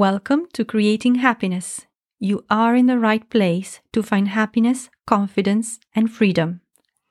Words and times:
Welcome 0.00 0.46
to 0.54 0.64
Creating 0.64 1.16
Happiness. 1.16 1.84
You 2.18 2.42
are 2.48 2.74
in 2.74 2.86
the 2.86 2.98
right 2.98 3.28
place 3.28 3.80
to 3.92 4.02
find 4.02 4.28
happiness, 4.28 4.88
confidence, 5.06 5.78
and 5.94 6.10
freedom. 6.10 6.62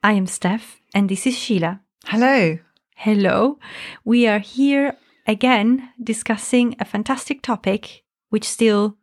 I 0.01 0.13
am 0.13 0.25
Steph, 0.25 0.81
and 0.95 1.07
this 1.07 1.27
is 1.27 1.37
Sheila. 1.37 1.81
Hello. 2.05 2.57
Hello. 2.95 3.59
We 4.03 4.25
are 4.25 4.39
here 4.39 4.97
again 5.27 5.89
discussing 6.03 6.75
a 6.79 6.83
fantastic 6.83 7.43
topic 7.43 8.01
which 8.31 8.49
still 8.49 8.97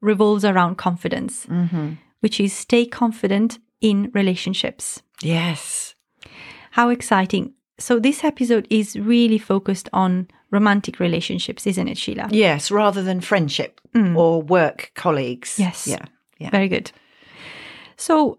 revolves 0.00 0.44
around 0.44 0.76
confidence, 0.76 1.44
Mm-hmm. 1.46 1.94
which 2.20 2.38
is 2.38 2.52
stay 2.52 2.86
confident 2.86 3.58
in 3.80 4.12
relationships. 4.14 5.02
Yes. 5.20 5.96
How 6.70 6.90
exciting! 6.90 7.54
So, 7.82 7.98
this 7.98 8.22
episode 8.22 8.68
is 8.70 8.96
really 8.96 9.38
focused 9.38 9.88
on 9.92 10.28
romantic 10.52 11.00
relationships, 11.00 11.66
isn't 11.66 11.88
it, 11.88 11.98
Sheila? 11.98 12.28
Yes, 12.30 12.70
rather 12.70 13.02
than 13.02 13.20
friendship 13.20 13.80
Mm. 13.94 14.16
or 14.16 14.40
work 14.40 14.92
colleagues. 14.94 15.58
Yes. 15.58 15.86
Yeah. 15.86 16.04
Yeah. 16.38 16.50
Very 16.50 16.68
good. 16.68 16.92
So, 17.96 18.38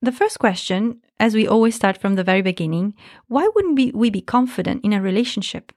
the 0.00 0.10
first 0.10 0.38
question, 0.38 1.00
as 1.20 1.34
we 1.34 1.46
always 1.46 1.74
start 1.74 1.98
from 1.98 2.14
the 2.14 2.24
very 2.24 2.42
beginning, 2.42 2.94
why 3.28 3.46
wouldn't 3.54 3.76
we, 3.76 3.92
we 3.92 4.08
be 4.10 4.22
confident 4.22 4.84
in 4.84 4.92
a 4.94 5.02
relationship? 5.02 5.72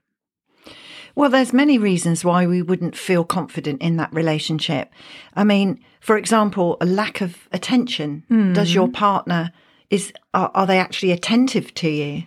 Well, 1.14 1.28
there's 1.30 1.52
many 1.52 1.76
reasons 1.76 2.24
why 2.24 2.46
we 2.46 2.62
wouldn't 2.62 2.96
feel 2.96 3.24
confident 3.24 3.82
in 3.82 3.96
that 3.98 4.12
relationship. 4.14 4.90
I 5.36 5.44
mean, 5.44 5.80
for 6.00 6.16
example, 6.16 6.78
a 6.80 6.86
lack 6.86 7.20
of 7.20 7.48
attention. 7.52 8.24
Does 8.54 8.74
your 8.74 8.88
partner 8.88 9.52
is 9.90 10.12
are, 10.32 10.50
are 10.54 10.66
they 10.66 10.78
actually 10.78 11.12
attentive 11.12 11.74
to 11.74 11.88
you? 11.90 12.22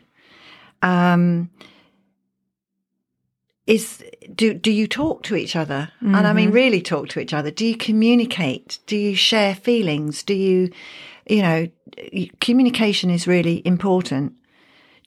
Um 0.83 1.49
is 3.65 4.03
do 4.35 4.53
do 4.53 4.71
you 4.71 4.87
talk 4.87 5.23
to 5.23 5.35
each 5.35 5.55
other? 5.55 5.91
And 6.01 6.27
I 6.27 6.33
mean 6.33 6.51
really 6.51 6.81
talk 6.81 7.09
to 7.09 7.19
each 7.19 7.33
other? 7.33 7.49
Do 7.49 7.65
you 7.65 7.77
communicate? 7.77 8.79
Do 8.85 8.95
you 8.95 9.15
share 9.15 9.55
feelings? 9.55 10.21
Do 10.21 10.33
you 10.33 10.69
you 11.27 11.41
know, 11.41 11.67
communication 12.41 13.09
is 13.09 13.27
really 13.27 13.61
important. 13.65 14.33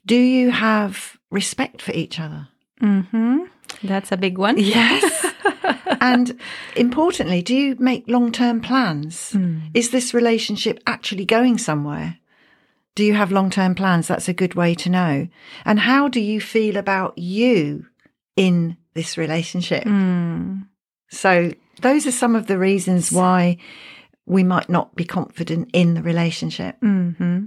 Do 0.05 0.15
you 0.15 0.51
have 0.51 1.17
respect 1.29 1.81
for 1.81 1.91
each 1.91 2.19
other? 2.19 2.47
Mm-hmm. 2.81 3.39
That's 3.83 4.11
a 4.11 4.17
big 4.17 4.37
one. 4.37 4.57
Yes. 4.57 5.25
and 6.01 6.39
importantly, 6.75 7.41
do 7.41 7.55
you 7.55 7.75
make 7.79 8.07
long 8.07 8.31
term 8.31 8.61
plans? 8.61 9.35
Is 9.73 9.91
this 9.91 10.13
relationship 10.13 10.81
actually 10.87 11.25
going 11.25 11.57
somewhere? 11.57 12.17
Do 12.97 13.03
you 13.03 13.13
have 13.13 13.31
long 13.31 13.51
term 13.51 13.75
plans? 13.75 14.07
That's 14.07 14.27
a 14.27 14.33
good 14.33 14.55
way 14.55 14.73
to 14.73 14.89
know. 14.89 15.27
And 15.65 15.79
how 15.79 16.07
do 16.07 16.19
you 16.19 16.41
feel 16.41 16.77
about 16.77 17.15
you 17.15 17.85
in 18.35 18.75
this 18.95 19.19
relationship? 19.19 19.83
Mm. 19.83 20.65
So, 21.11 21.53
those 21.83 22.07
are 22.07 22.11
some 22.11 22.35
of 22.35 22.47
the 22.47 22.57
reasons 22.57 23.11
why 23.11 23.57
we 24.25 24.43
might 24.43 24.67
not 24.67 24.95
be 24.95 25.05
confident 25.05 25.69
in 25.73 25.93
the 25.93 26.01
relationship. 26.01 26.77
hmm 26.79 27.45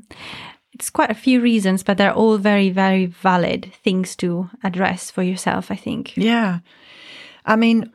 It's 0.73 0.89
quite 0.89 1.11
a 1.11 1.15
few 1.15 1.41
reasons, 1.41 1.83
but 1.83 1.99
they're 1.99 2.15
all 2.15 2.39
very, 2.39 2.71
very 2.71 3.07
valid 3.07 3.73
things 3.83 4.15
to 4.17 4.49
address 4.63 5.11
for 5.11 5.25
yourself, 5.25 5.73
I 5.73 5.77
think. 5.77 6.17
Yeah. 6.17 6.61
I 7.45 7.57
mean, 7.57 7.91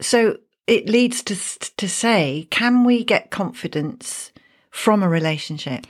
so 0.00 0.36
it 0.68 0.88
leads 0.88 1.24
to 1.24 1.34
to 1.78 1.88
say, 1.88 2.46
can 2.52 2.84
we 2.84 3.02
get 3.02 3.32
confidence 3.32 4.30
from 4.70 5.02
a 5.02 5.08
relationship? 5.08 5.88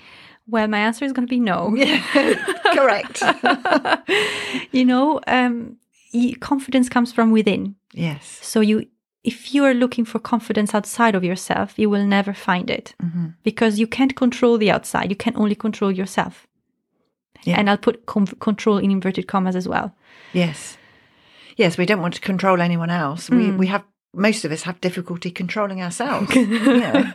Well, 0.51 0.69
my 0.69 0.79
answer 0.79 1.05
is 1.05 1.13
going 1.13 1.27
to 1.27 1.31
be 1.31 1.41
no. 1.41 1.71
Correct. 2.75 3.23
you 4.73 4.85
know, 4.85 5.21
um, 5.27 5.77
confidence 6.41 6.89
comes 6.89 7.13
from 7.13 7.31
within. 7.31 7.77
yes. 7.93 8.39
So 8.43 8.61
you, 8.61 8.87
if 9.23 9.55
you 9.55 9.65
are 9.65 9.75
looking 9.75 10.05
for 10.05 10.19
confidence 10.19 10.75
outside 10.75 11.15
of 11.15 11.23
yourself, 11.23 11.79
you 11.79 11.91
will 11.91 12.07
never 12.07 12.33
find 12.33 12.71
it 12.71 12.95
because 13.43 13.79
you 13.79 13.87
can't 13.87 14.17
control 14.17 14.59
the 14.59 14.71
outside. 14.71 15.11
You 15.11 15.17
can 15.17 15.37
only 15.37 15.55
control 15.55 15.93
yourself. 15.93 16.47
Yeah. 17.45 17.59
And 17.59 17.69
I'll 17.71 17.79
put 17.79 18.07
com- 18.07 18.27
control 18.27 18.79
in 18.79 18.91
inverted 18.91 19.27
commas 19.27 19.57
as 19.57 19.69
well. 19.69 19.95
Yes. 20.33 20.77
Yes, 21.57 21.77
we 21.79 21.87
don't 21.87 22.01
want 22.03 22.15
to 22.15 22.21
control 22.21 22.61
anyone 22.61 22.91
else. 22.91 23.29
We 23.31 23.51
we 23.51 23.67
have 23.67 23.85
most 24.15 24.45
of 24.45 24.53
us 24.53 24.63
have 24.63 24.81
difficulty 24.81 25.31
controlling 25.31 25.83
ourselves. 25.83 26.35
yeah. 26.37 27.13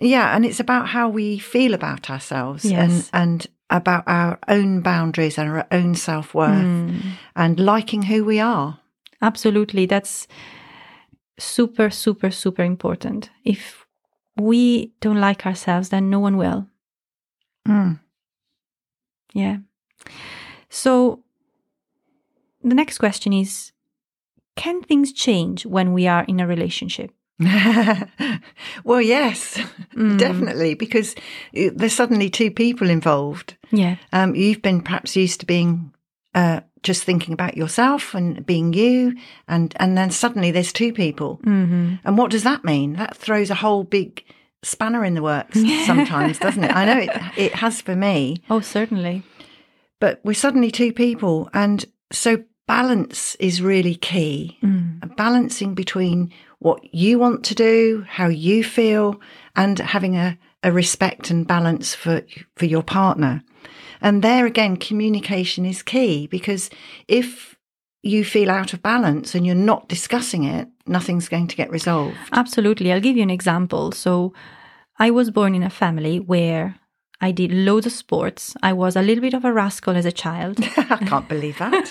Yeah, 0.00 0.34
and 0.34 0.44
it's 0.44 0.60
about 0.60 0.88
how 0.88 1.08
we 1.08 1.38
feel 1.38 1.74
about 1.74 2.10
ourselves 2.10 2.64
Yes. 2.64 3.10
and 3.12 3.22
and 3.22 3.46
about 3.68 4.02
our 4.06 4.38
own 4.48 4.80
boundaries 4.80 5.38
and 5.38 5.48
our 5.48 5.66
own 5.70 5.94
self-worth 5.94 6.92
and 7.36 7.60
liking 7.60 8.02
who 8.02 8.24
we 8.24 8.40
are. 8.40 8.80
Absolutely. 9.22 9.86
That's 9.86 10.26
super, 11.38 11.90
super, 11.90 12.30
super 12.32 12.64
important. 12.64 13.30
If 13.44 13.86
we 14.36 14.92
don't 15.00 15.20
like 15.20 15.46
ourselves, 15.46 15.90
then 15.90 16.10
no 16.10 16.18
one 16.18 16.36
will. 16.36 16.66
Mm. 17.68 18.00
Yeah. 19.34 19.58
So 20.68 21.22
the 22.62 22.74
next 22.74 22.98
question 22.98 23.32
is 23.32 23.72
Can 24.56 24.82
things 24.82 25.12
change 25.12 25.64
when 25.64 25.92
we 25.92 26.08
are 26.08 26.24
in 26.24 26.40
a 26.40 26.46
relationship? 26.46 27.12
well, 28.84 29.00
yes, 29.00 29.58
Mm. 29.96 30.18
definitely, 30.18 30.74
because 30.74 31.14
there's 31.52 31.92
suddenly 31.94 32.30
two 32.30 32.50
people 32.50 32.88
involved. 32.88 33.56
Yeah. 33.72 33.96
Um, 34.12 34.34
you've 34.34 34.62
been 34.62 34.82
perhaps 34.82 35.16
used 35.16 35.40
to 35.40 35.46
being 35.46 35.92
uh, 36.34 36.60
just 36.82 37.02
thinking 37.04 37.34
about 37.34 37.56
yourself 37.56 38.14
and 38.14 38.46
being 38.46 38.72
you, 38.72 39.14
and 39.48 39.74
and 39.80 39.98
then 39.98 40.10
suddenly 40.10 40.50
there's 40.52 40.72
two 40.72 40.92
people, 40.92 41.40
hmm 41.42 41.94
and 42.04 42.16
what 42.16 42.30
does 42.30 42.44
that 42.44 42.64
mean? 42.64 42.94
That 42.94 43.16
throws 43.16 43.50
a 43.50 43.54
whole 43.56 43.82
big 43.84 44.22
spanner 44.62 45.04
in 45.04 45.14
the 45.14 45.22
works 45.22 45.60
sometimes, 45.86 46.38
doesn't 46.38 46.64
it? 46.64 46.74
I 46.74 46.84
know 46.84 46.98
it 46.98 47.10
it 47.36 47.54
has 47.56 47.80
for 47.80 47.96
me, 47.96 48.36
Oh, 48.48 48.60
certainly. 48.60 49.22
but 49.98 50.20
we're 50.24 50.34
suddenly 50.34 50.70
two 50.70 50.92
people, 50.92 51.50
and 51.52 51.84
so 52.12 52.44
balance 52.68 53.34
is 53.40 53.60
really 53.60 53.96
key. 53.96 54.56
Mm. 54.62 55.16
Balancing 55.16 55.74
between 55.74 56.32
what 56.60 56.94
you 56.94 57.18
want 57.18 57.44
to 57.46 57.54
do, 57.54 58.06
how 58.08 58.28
you 58.28 58.62
feel, 58.62 59.20
and 59.56 59.78
having 59.78 60.16
a, 60.16 60.38
a 60.62 60.70
respect 60.70 61.30
and 61.30 61.46
balance 61.46 61.94
for 61.94 62.22
for 62.56 62.66
your 62.66 62.82
partner. 62.82 63.42
And 64.00 64.22
there 64.22 64.46
again, 64.46 64.76
communication 64.76 65.66
is 65.66 65.82
key 65.82 66.26
because 66.26 66.70
if 67.08 67.56
you 68.02 68.24
feel 68.24 68.50
out 68.50 68.72
of 68.72 68.82
balance 68.82 69.34
and 69.34 69.44
you're 69.44 69.54
not 69.54 69.88
discussing 69.88 70.44
it, 70.44 70.68
nothing's 70.86 71.28
going 71.28 71.48
to 71.48 71.56
get 71.56 71.70
resolved. 71.70 72.16
Absolutely. 72.32 72.92
I'll 72.92 73.00
give 73.00 73.16
you 73.16 73.22
an 73.22 73.30
example. 73.30 73.92
So, 73.92 74.32
I 74.98 75.10
was 75.10 75.30
born 75.30 75.54
in 75.54 75.62
a 75.62 75.70
family 75.70 76.20
where 76.20 76.79
I 77.20 77.30
did 77.32 77.52
loads 77.52 77.86
of 77.86 77.92
sports. 77.92 78.56
I 78.62 78.72
was 78.72 78.96
a 78.96 79.02
little 79.02 79.20
bit 79.20 79.34
of 79.34 79.44
a 79.44 79.52
rascal 79.52 79.94
as 79.96 80.06
a 80.06 80.12
child. 80.12 80.58
I 80.76 80.96
can't 81.06 81.28
believe 81.28 81.58
that. 81.58 81.90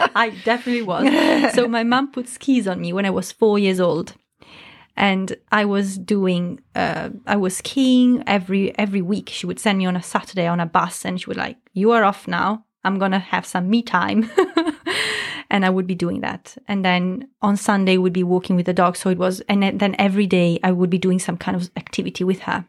I 0.16 0.30
definitely 0.44 0.82
was. 0.82 1.52
so 1.54 1.68
my 1.68 1.82
mum 1.84 2.10
put 2.10 2.26
skis 2.28 2.66
on 2.66 2.80
me 2.80 2.92
when 2.92 3.04
I 3.04 3.10
was 3.10 3.30
four 3.32 3.58
years 3.58 3.80
old, 3.80 4.14
and 4.96 5.34
I 5.50 5.64
was 5.66 5.98
doing. 5.98 6.60
Uh, 6.74 7.10
I 7.26 7.36
was 7.36 7.56
skiing 7.58 8.24
every 8.26 8.76
every 8.78 9.02
week. 9.02 9.28
She 9.28 9.46
would 9.46 9.60
send 9.60 9.78
me 9.78 9.86
on 9.86 9.96
a 9.96 10.02
Saturday 10.02 10.46
on 10.46 10.60
a 10.60 10.66
bus, 10.66 11.04
and 11.04 11.20
she 11.20 11.26
would 11.26 11.36
like, 11.36 11.58
"You 11.74 11.90
are 11.92 12.04
off 12.04 12.26
now. 12.26 12.64
I'm 12.84 12.98
gonna 12.98 13.18
have 13.18 13.44
some 13.46 13.68
me 13.68 13.82
time." 13.82 14.30
and 15.50 15.64
I 15.66 15.70
would 15.70 15.86
be 15.86 15.94
doing 15.94 16.20
that. 16.22 16.56
And 16.66 16.82
then 16.84 17.28
on 17.42 17.56
Sunday, 17.58 17.98
would 17.98 18.12
be 18.14 18.22
walking 18.24 18.56
with 18.56 18.66
the 18.66 18.72
dog. 18.72 18.96
So 18.96 19.10
it 19.10 19.18
was, 19.18 19.40
and 19.48 19.62
then- 19.62 19.78
then 19.78 19.94
every 19.98 20.26
day 20.26 20.58
I 20.64 20.72
would 20.72 20.88
be 20.90 20.98
doing 20.98 21.18
some 21.18 21.36
kind 21.36 21.54
of 21.56 21.70
activity 21.76 22.24
with 22.24 22.40
her. 22.40 22.64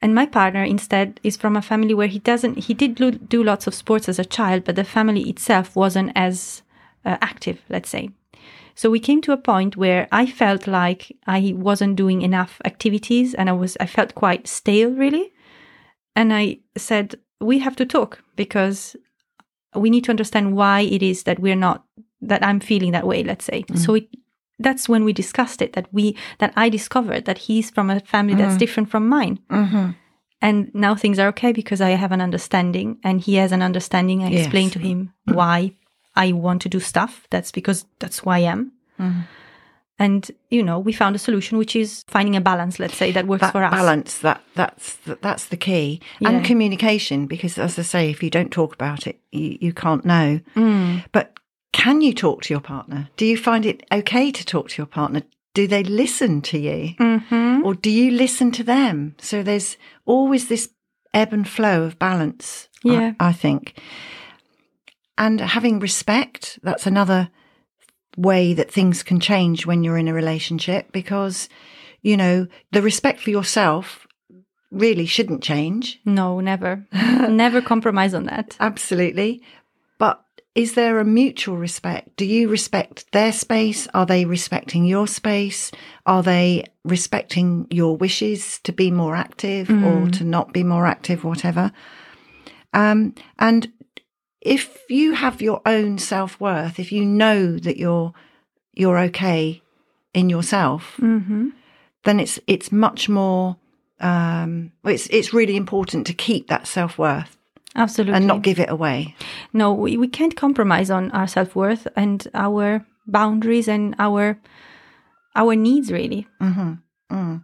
And 0.00 0.14
my 0.14 0.26
partner 0.26 0.62
instead 0.62 1.18
is 1.24 1.36
from 1.36 1.56
a 1.56 1.62
family 1.62 1.92
where 1.92 2.06
he 2.06 2.20
doesn't, 2.20 2.58
he 2.58 2.74
did 2.74 3.00
lo- 3.00 3.10
do 3.10 3.42
lots 3.42 3.66
of 3.66 3.74
sports 3.74 4.08
as 4.08 4.18
a 4.18 4.24
child, 4.24 4.64
but 4.64 4.76
the 4.76 4.84
family 4.84 5.28
itself 5.28 5.74
wasn't 5.74 6.12
as 6.14 6.62
uh, 7.04 7.16
active, 7.20 7.60
let's 7.68 7.88
say. 7.90 8.10
So 8.76 8.90
we 8.90 9.00
came 9.00 9.20
to 9.22 9.32
a 9.32 9.36
point 9.36 9.76
where 9.76 10.06
I 10.12 10.26
felt 10.26 10.68
like 10.68 11.16
I 11.26 11.52
wasn't 11.56 11.96
doing 11.96 12.22
enough 12.22 12.60
activities 12.64 13.34
and 13.34 13.48
I 13.48 13.52
was, 13.52 13.76
I 13.80 13.86
felt 13.86 14.14
quite 14.14 14.46
stale 14.46 14.90
really. 14.90 15.32
And 16.14 16.32
I 16.32 16.60
said, 16.76 17.16
we 17.40 17.58
have 17.58 17.74
to 17.76 17.84
talk 17.84 18.22
because 18.36 18.94
we 19.74 19.90
need 19.90 20.04
to 20.04 20.10
understand 20.10 20.54
why 20.54 20.80
it 20.80 21.02
is 21.02 21.24
that 21.24 21.40
we're 21.40 21.56
not, 21.56 21.84
that 22.20 22.44
I'm 22.44 22.60
feeling 22.60 22.92
that 22.92 23.06
way, 23.06 23.24
let's 23.24 23.44
say. 23.44 23.64
So 23.74 23.94
it, 23.94 24.08
that's 24.58 24.88
when 24.88 25.04
we 25.04 25.12
discussed 25.12 25.62
it 25.62 25.72
that 25.74 25.86
we 25.92 26.16
that 26.38 26.52
I 26.56 26.68
discovered 26.68 27.24
that 27.24 27.38
he's 27.38 27.70
from 27.70 27.90
a 27.90 28.00
family 28.00 28.34
that's 28.34 28.56
different 28.56 28.90
from 28.90 29.08
mine. 29.08 29.38
hmm 29.50 29.90
And 30.40 30.70
now 30.74 30.94
things 30.96 31.18
are 31.18 31.28
okay 31.28 31.52
because 31.52 31.80
I 31.80 31.90
have 31.96 32.12
an 32.14 32.20
understanding 32.20 32.98
and 33.02 33.20
he 33.20 33.34
has 33.42 33.52
an 33.52 33.62
understanding. 33.62 34.22
I 34.22 34.30
Yes. 34.30 34.40
explained 34.46 34.72
to 34.72 34.78
him 34.78 34.98
why 35.24 35.72
I 36.14 36.32
want 36.32 36.62
to 36.62 36.68
do 36.68 36.80
stuff. 36.80 37.26
That's 37.30 37.50
because 37.52 37.86
that's 38.00 38.18
who 38.20 38.30
I 38.30 38.40
am. 38.52 38.60
Mm-hmm. 39.00 39.20
And, 40.00 40.30
you 40.48 40.62
know, 40.62 40.78
we 40.78 40.92
found 40.92 41.16
a 41.16 41.18
solution, 41.18 41.58
which 41.58 41.74
is 41.74 42.04
finding 42.06 42.36
a 42.36 42.40
balance, 42.40 42.78
let's 42.78 42.96
say, 42.96 43.10
that 43.12 43.26
works 43.26 43.40
that 43.40 43.52
for 43.52 43.64
us. 43.64 43.72
balance 43.72 44.18
that 44.18 44.40
that's 44.54 44.96
that's 45.22 45.46
the 45.46 45.56
key 45.56 46.00
Yeah. 46.20 46.28
and 46.30 46.44
communication 46.46 47.26
because 47.26 47.58
as 47.58 47.78
i 47.78 47.82
say 47.82 48.10
if 48.10 48.22
you 48.22 48.30
don't 48.30 48.52
talk 48.52 48.74
about 48.74 49.06
it 49.06 49.16
you, 49.32 49.58
you 49.60 49.72
can't 49.72 50.04
know 50.04 50.38
Mm. 50.54 51.02
but 51.12 51.26
can 51.78 52.00
you 52.00 52.12
talk 52.12 52.42
to 52.42 52.52
your 52.52 52.60
partner? 52.60 53.08
Do 53.16 53.24
you 53.24 53.36
find 53.36 53.64
it 53.64 53.84
okay 53.92 54.32
to 54.32 54.44
talk 54.44 54.68
to 54.70 54.78
your 54.82 54.86
partner? 54.86 55.22
Do 55.54 55.66
they 55.68 55.84
listen 55.84 56.42
to 56.42 56.58
you? 56.58 56.94
Mm-hmm. 56.98 57.62
Or 57.64 57.74
do 57.74 57.88
you 57.90 58.10
listen 58.10 58.50
to 58.52 58.64
them? 58.64 59.14
So 59.18 59.42
there's 59.44 59.76
always 60.04 60.48
this 60.48 60.70
ebb 61.14 61.32
and 61.32 61.48
flow 61.48 61.84
of 61.84 61.98
balance, 61.98 62.68
I- 62.84 62.88
Yeah. 62.90 63.12
I, 63.20 63.32
think. 63.32 63.80
And 65.16 65.40
having 65.40 65.78
respect, 65.78 66.58
that's 66.64 66.86
another 66.86 67.30
way 68.16 68.54
that 68.54 68.72
things 68.72 69.04
can 69.04 69.20
change 69.20 69.64
when 69.64 69.84
you're 69.84 69.98
in 69.98 70.08
a 70.08 70.14
relationship 70.14 70.90
because, 70.90 71.48
you 72.02 72.16
know, 72.16 72.48
the 72.72 72.82
respect 72.82 73.20
for 73.20 73.30
yourself 73.30 74.06
really 74.72 75.06
shouldn't 75.06 75.44
change. 75.44 76.00
No, 76.04 76.40
never. 76.40 76.86
never 76.92 77.62
compromise 77.62 78.14
on 78.14 78.24
that. 78.24 78.56
Absolutely. 78.58 79.42
But 79.98 80.22
is 80.58 80.74
there 80.74 80.98
a 80.98 81.04
mutual 81.04 81.56
respect? 81.56 82.16
Do 82.16 82.24
you 82.24 82.48
respect 82.48 83.12
their 83.12 83.30
space? 83.30 83.86
Are 83.94 84.04
they 84.04 84.24
respecting 84.24 84.84
your 84.84 85.06
space? 85.06 85.70
Are 86.04 86.20
they 86.20 86.64
respecting 86.82 87.68
your 87.70 87.96
wishes 87.96 88.58
to 88.64 88.72
be 88.72 88.90
more 88.90 89.14
active 89.14 89.70
or 89.70 90.08
to 90.08 90.24
not 90.24 90.52
be 90.52 90.64
more 90.64 90.84
active, 90.84 91.22
whatever? 91.22 91.70
Um, 92.74 93.14
and 93.38 93.70
if 94.40 94.78
you 94.90 95.12
have 95.12 95.40
your 95.40 95.62
own 95.64 95.96
self 95.96 96.40
worth, 96.40 96.80
if 96.80 96.90
you 96.90 97.04
know 97.04 97.56
that 97.56 97.76
you're 97.76 98.12
you're 98.74 98.98
okay 98.98 99.62
in 100.12 100.28
yourself, 100.28 100.96
Mm-hmm. 101.00 101.50
then 102.02 102.18
it's 102.18 102.40
it's 102.48 102.72
much 102.72 103.08
more. 103.08 103.58
Um, 104.00 104.72
it's 104.84 105.06
it's 105.06 105.32
really 105.32 105.56
important 105.56 106.08
to 106.08 106.14
keep 106.14 106.48
that 106.48 106.66
self 106.66 106.98
worth 106.98 107.37
Absolutely. 107.76 108.14
and 108.14 108.26
not 108.26 108.42
give 108.42 108.58
it 108.58 108.70
away. 108.70 109.14
no, 109.52 109.72
we, 109.72 109.96
we 109.96 110.08
can't 110.08 110.36
compromise 110.36 110.90
on 110.90 111.10
our 111.12 111.28
self 111.28 111.54
worth 111.54 111.86
and 111.96 112.26
our 112.34 112.84
boundaries 113.06 113.68
and 113.68 113.94
our 113.98 114.38
our 115.34 115.54
needs 115.54 115.90
really. 115.92 116.26
hmm 116.40 116.74
Mm. 117.10 117.42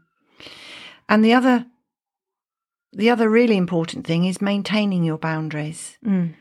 And 1.08 1.24
the 1.24 1.32
other, 1.32 1.64
the 2.92 3.08
other 3.08 3.30
really 3.30 3.56
important 3.56 4.06
thing 4.06 4.26
is 4.26 4.42
maintaining 4.42 5.04
your 5.04 5.16
boundaries. 5.16 5.96
Mm. 6.04 6.34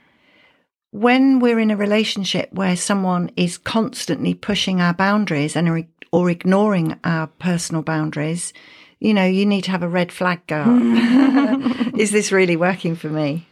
When 0.91 1.39
we're 1.39 1.59
in 1.59 1.71
a 1.71 1.77
relationship 1.77 2.51
where 2.51 2.75
someone 2.75 3.31
is 3.37 3.57
constantly 3.57 4.33
pushing 4.33 4.81
our 4.81 4.93
boundaries 4.93 5.55
and 5.55 5.69
or, 5.69 5.83
or 6.11 6.29
ignoring 6.29 6.99
our 7.05 7.27
personal 7.27 7.81
boundaries, 7.81 8.51
you 8.99 9.13
know, 9.13 9.25
you 9.25 9.45
need 9.45 9.63
to 9.63 9.71
have 9.71 9.83
a 9.83 9.87
red 9.87 10.11
flag 10.11 10.45
go 10.47 10.57
up. 10.57 11.93
is 11.97 12.11
this 12.11 12.31
really 12.31 12.57
working 12.57 12.95
for 12.97 13.09
me? 13.09 13.47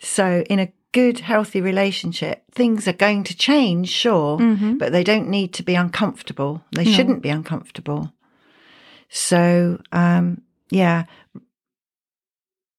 So, 0.00 0.44
in 0.48 0.58
a 0.58 0.72
good, 0.92 1.20
healthy 1.20 1.60
relationship, 1.60 2.44
things 2.52 2.86
are 2.86 2.92
going 2.92 3.24
to 3.24 3.36
change, 3.36 3.88
sure, 3.88 4.38
but 4.78 4.92
they 4.92 5.02
don't 5.04 5.28
need 5.28 5.52
to 5.54 5.62
be 5.62 5.74
uncomfortable. 5.74 6.62
They 6.72 6.84
shouldn't 6.94 7.22
be 7.22 7.30
uncomfortable. 7.30 8.12
So, 9.08 9.80
um, 9.92 10.42
yeah. 10.70 11.04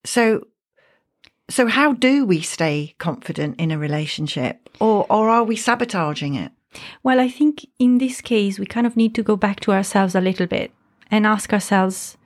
So, 0.06 0.48
so 1.50 1.68
how 1.68 1.94
do 1.94 2.26
we 2.26 2.42
stay 2.42 2.96
confident 2.98 3.60
in 3.60 3.72
a 3.72 3.78
relationship, 3.78 4.70
or 4.80 5.06
or 5.10 5.30
are 5.30 5.44
we 5.44 5.56
sabotaging 5.56 6.36
it? 6.36 6.52
Well, 7.04 7.20
I 7.20 7.30
think 7.30 7.66
in 7.80 7.98
this 7.98 8.22
case, 8.22 8.60
we 8.60 8.66
kind 8.66 8.88
of 8.88 8.96
need 8.96 9.16
to 9.16 9.24
go 9.24 9.36
back 9.36 9.60
to 9.62 9.72
ourselves 9.72 10.16
a 10.16 10.22
little 10.22 10.48
bit 10.48 10.72
and 11.12 11.26
ask 11.26 11.54
ourselves 11.54 12.18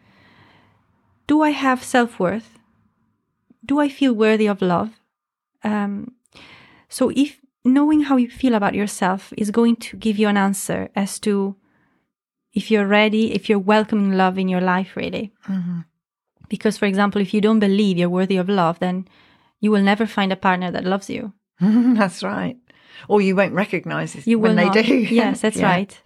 Do 1.27 1.42
I 1.42 1.51
have 1.51 1.83
self 1.83 2.19
worth? 2.19 2.59
Do 3.69 3.80
I 3.80 3.88
feel 3.88 4.13
worthy 4.13 4.48
of 4.48 4.62
love? 4.63 4.89
Um, 5.63 6.13
so, 6.89 7.12
if 7.16 7.39
knowing 7.63 8.01
how 8.10 8.18
you 8.18 8.30
feel 8.30 8.56
about 8.56 8.74
yourself 8.74 9.31
is 9.38 9.51
going 9.51 9.75
to 9.75 9.98
give 9.98 10.18
you 10.18 10.27
an 10.27 10.38
answer 10.38 10.89
as 10.95 11.19
to 11.19 11.56
if 12.51 12.71
you're 12.71 12.88
ready, 12.88 13.31
if 13.33 13.48
you're 13.48 13.60
welcoming 13.74 14.13
love 14.18 14.39
in 14.39 14.50
your 14.50 14.62
life, 14.62 14.95
really. 14.95 15.31
Because, 16.50 16.80
for 16.80 16.88
example, 16.88 17.21
if 17.21 17.31
you 17.33 17.42
don't 17.42 17.60
believe 17.60 17.98
you're 17.98 18.10
worthy 18.10 18.38
of 18.38 18.50
love, 18.50 18.80
then 18.80 19.07
you 19.60 19.69
will 19.69 19.83
never 19.83 20.07
find 20.07 20.31
a 20.33 20.36
partner 20.48 20.72
that 20.72 20.83
loves 20.83 21.07
you. 21.10 21.33
that's 21.62 22.24
right. 22.24 22.57
Or 23.07 23.22
you 23.22 23.36
won't 23.36 23.54
recognise 23.54 24.15
it 24.15 24.25
You 24.25 24.39
will 24.39 24.56
when 24.56 24.56
they 24.56 24.65
not. 24.65 24.74
do. 24.83 24.95
Yes, 24.95 25.42
that's 25.42 25.57
Yeah. 25.62 25.69
right. 25.69 26.01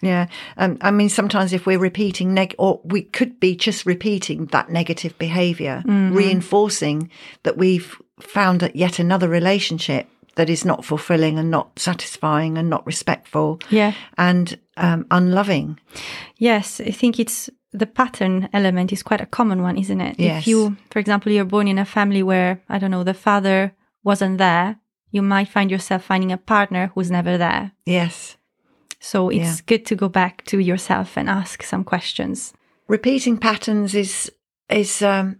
Yeah. 0.00 0.26
Um, 0.56 0.78
I 0.80 0.90
mean, 0.90 1.08
sometimes 1.08 1.52
if 1.52 1.66
we're 1.66 1.78
repeating 1.78 2.32
neg, 2.34 2.54
or 2.58 2.80
we 2.84 3.02
could 3.02 3.40
be 3.40 3.56
just 3.56 3.84
repeating 3.86 4.46
that 4.46 4.70
negative 4.70 5.16
behavior, 5.18 5.82
Mm-hmm. 5.86 6.14
reinforcing 6.16 7.10
that 7.42 7.56
we've 7.56 7.96
found 8.20 8.70
yet 8.74 8.98
another 8.98 9.28
relationship 9.28 10.08
that 10.36 10.48
is 10.48 10.64
not 10.64 10.84
fulfilling 10.84 11.38
and 11.38 11.50
not 11.50 11.78
satisfying 11.78 12.56
and 12.58 12.70
not 12.70 12.86
respectful 12.86 13.58
Yeah. 13.70 13.92
and 14.16 14.56
um, 14.76 15.04
unloving. 15.10 15.78
Yes, 16.36 16.80
I 16.80 16.90
think 16.92 17.18
it's 17.18 17.50
the 17.72 17.86
pattern 17.86 18.48
element 18.52 18.92
is 18.92 19.02
quite 19.02 19.20
a 19.20 19.26
common 19.26 19.62
one, 19.62 19.76
isn't 19.76 20.00
it? 20.00 20.18
Yes. 20.18 20.42
If 20.42 20.46
you, 20.48 20.76
for 20.90 21.00
example, 21.00 21.30
you're 21.32 21.44
born 21.44 21.68
in 21.68 21.78
a 21.78 21.84
family 21.84 22.22
where, 22.22 22.60
I 22.68 22.78
don't 22.78 22.90
know, 22.90 23.04
the 23.04 23.14
father 23.14 23.72
wasn't 24.04 24.38
there, 24.38 24.76
you 25.10 25.22
might 25.22 25.48
find 25.48 25.70
yourself 25.70 26.04
finding 26.04 26.32
a 26.32 26.38
partner 26.38 26.92
who's 26.94 27.10
never 27.10 27.36
there. 27.36 27.72
Yes. 27.84 28.36
So 29.00 29.28
it's 29.28 29.38
Yeah. 29.38 29.56
good 29.66 29.86
to 29.86 29.94
go 29.96 30.08
back 30.08 30.44
to 30.46 30.58
yourself 30.58 31.16
and 31.16 31.28
ask 31.28 31.62
some 31.62 31.84
questions. 31.84 32.52
repeating 32.88 33.36
patterns 33.36 33.94
is 33.94 34.32
is 34.70 35.02
um 35.02 35.36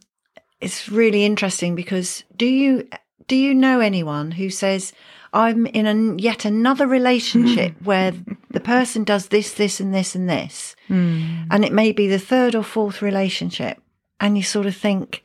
it's 0.61 0.89
really 0.91 1.25
interesting 1.25 1.75
because 1.75 2.25
do 2.37 2.45
you 2.47 2.87
do 3.27 3.37
you 3.37 3.55
know 3.55 3.81
anyone 3.81 4.33
who 4.33 4.51
says 4.51 4.93
I'm 5.33 5.67
in 5.67 5.87
a, 5.87 6.21
yet 6.21 6.45
another 6.45 6.87
relationship 6.87 7.75
where 7.85 8.13
the 8.51 8.61
person 8.61 9.05
does 9.05 9.29
this, 9.29 9.53
this, 9.53 9.79
and 9.81 9.93
this, 9.95 10.15
and 10.15 10.29
this, 10.29 10.75
and 10.89 11.65
it 11.65 11.73
may 11.73 11.93
be 11.93 12.09
the 12.09 12.19
third 12.19 12.55
or 12.55 12.63
fourth 12.63 13.03
relationship, 13.03 13.79
and 14.21 14.37
you 14.39 14.43
sort 14.43 14.65
of 14.67 14.75
think, 14.75 15.23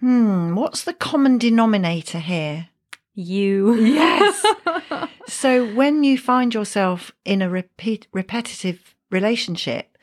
hmm, 0.00 0.54
what's 0.54 0.84
the 0.84 0.92
common 0.92 1.38
denominator 1.38 2.18
here? 2.18 2.68
You. 3.14 3.74
Yes. 3.76 4.44
so 5.26 5.66
when 5.74 6.04
you 6.04 6.16
find 6.18 6.54
yourself 6.54 7.12
in 7.24 7.42
a 7.42 7.48
repeat, 7.50 8.06
repetitive 8.12 8.94
relationship, 9.10 9.96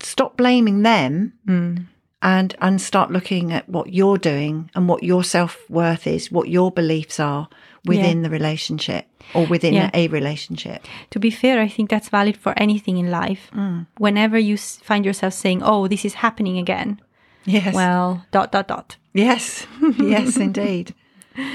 stop 0.00 0.36
blaming 0.36 0.82
them 0.82 1.32
Mm. 1.46 1.86
and 2.22 2.54
and 2.60 2.80
start 2.80 3.10
looking 3.10 3.52
at 3.52 3.68
what 3.68 3.92
you're 3.92 4.18
doing 4.18 4.70
and 4.74 4.88
what 4.88 5.02
your 5.02 5.24
self 5.24 5.68
worth 5.68 6.06
is, 6.06 6.30
what 6.30 6.48
your 6.48 6.70
beliefs 6.70 7.18
are 7.20 7.48
within 7.84 8.22
the 8.22 8.30
relationship 8.30 9.06
or 9.34 9.44
within 9.46 9.74
Yeah. 9.74 9.90
a 9.92 10.06
relationship. 10.08 10.86
To 11.10 11.18
be 11.18 11.30
fair, 11.30 11.60
I 11.60 11.68
think 11.68 11.90
that's 11.90 12.08
valid 12.10 12.36
for 12.36 12.52
anything 12.56 12.96
in 12.98 13.10
life. 13.10 13.50
Mm. 13.52 13.86
Whenever 13.98 14.38
you 14.38 14.54
s- 14.54 14.78
find 14.84 15.04
yourself 15.04 15.34
saying, 15.34 15.62
oh, 15.64 15.88
this 15.88 16.04
is 16.04 16.14
happening 16.14 16.58
again, 16.58 17.00
Yes. 17.44 17.74
well, 17.74 18.24
dot, 18.30 18.52
dot, 18.52 18.68
dot. 18.68 18.96
yes. 19.14 19.66
yes, 19.98 20.36
indeed. 20.48 20.94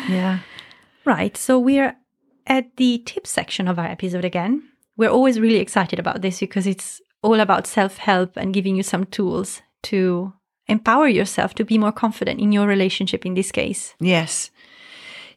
Yeah. 0.10 0.40
Right. 1.08 1.38
So 1.38 1.58
we're 1.58 1.96
at 2.48 2.76
the 2.76 3.02
tips 3.06 3.30
section 3.30 3.70
of 3.70 3.80
our 3.80 3.86
episode 3.86 4.26
again. 4.26 4.64
We're 4.98 5.10
always 5.10 5.40
really 5.40 5.60
excited 5.60 6.00
about 6.00 6.22
this 6.22 6.42
because 6.42 6.68
it's 6.68 7.02
all 7.22 7.40
about 7.40 7.66
self 7.66 7.96
help 7.96 8.36
and 8.36 8.54
giving 8.54 8.76
you 8.76 8.84
some 8.84 9.06
tools 9.06 9.62
to 9.84 10.34
empower 10.68 11.08
yourself 11.08 11.56
to 11.56 11.64
be 11.64 11.78
more 11.78 11.94
confident 11.94 12.42
in 12.42 12.52
your 12.52 12.68
relationship 12.68 13.26
in 13.26 13.36
this 13.36 13.54
case. 13.54 13.96
Yes. 14.02 14.52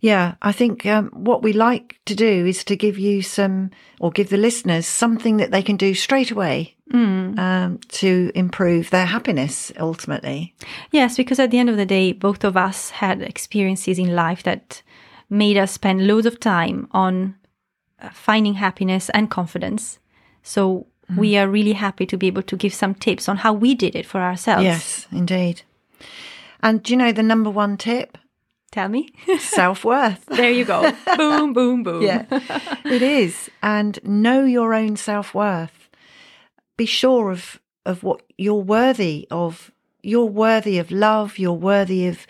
Yeah, 0.01 0.35
I 0.43 0.51
think 0.51 0.87
um, 0.87 1.11
what 1.11 1.45
we 1.45 1.53
like 1.53 2.01
to 2.07 2.17
do 2.17 2.47
is 2.47 2.65
to 2.65 2.75
give 2.75 2.99
you 2.99 3.23
some, 3.23 3.71
or 4.01 4.11
give 4.11 4.31
the 4.31 4.39
listeners 4.39 4.87
something 4.87 5.37
that 5.37 5.53
they 5.53 5.63
can 5.63 5.77
do 5.77 5.95
straight 5.95 6.33
away 6.33 6.75
um, 6.93 7.79
to 7.89 8.33
improve 8.35 8.91
their 8.91 9.07
happiness 9.07 9.71
ultimately. 9.79 10.57
Yes, 10.91 11.17
because 11.17 11.39
at 11.39 11.53
the 11.53 11.59
end 11.59 11.71
of 11.71 11.77
the 11.77 11.87
day, 11.87 12.13
both 12.13 12.43
of 12.43 12.57
us 12.57 12.91
had 12.91 13.23
experiences 13.23 14.01
in 14.01 14.17
life 14.17 14.43
that 14.43 14.83
made 15.31 15.57
us 15.57 15.73
spend 15.73 16.07
loads 16.07 16.27
of 16.27 16.41
time 16.41 16.89
on 16.91 17.37
uh, 18.01 18.11
finding 18.11 18.55
happiness 18.55 19.09
and 19.11 19.31
confidence. 19.31 19.99
So 20.43 20.87
we 21.17 21.37
are 21.37 21.49
really 21.49 21.73
happy 21.73 22.07
to 22.07 22.17
be 22.17 22.27
able 22.27 22.43
to 22.43 22.57
give 22.57 22.75
some 22.75 22.95
tips 22.95 23.29
on 23.29 23.39
how 23.39 23.53
we 23.53 23.75
did 23.75 23.95
it 23.97 24.07
for 24.07 24.21
ourselves. 24.21 24.65
Yes, 24.65 25.07
indeed. 25.13 25.63
And 26.63 26.83
do 26.83 26.93
you 26.93 26.97
know 26.97 27.13
the 27.13 27.23
number 27.23 27.51
one 27.51 27.77
tip? 27.77 28.19
Tell 28.71 28.89
me. 28.89 29.09
Self 29.39 29.85
worth. 29.85 30.25
there 30.27 30.51
you 30.51 30.65
go. 30.65 30.93
boom, 31.17 31.53
boom, 31.53 31.83
boom. 31.83 32.03
yeah, 32.03 32.25
it 32.85 33.03
is. 33.03 33.51
And 33.63 33.99
know 34.05 34.45
your 34.45 34.75
own 34.75 34.97
self 34.97 35.35
worth. 35.35 35.89
Be 36.77 36.87
sure 36.87 37.31
of 37.31 37.61
of 37.85 38.03
what 38.05 38.23
you're 38.39 38.55
worthy 38.55 39.27
of. 39.31 39.73
You're 40.03 40.25
worthy 40.25 40.79
of 40.79 40.91
love. 40.91 41.39
You're 41.39 41.53
worthy 41.53 42.07
of 42.07 42.27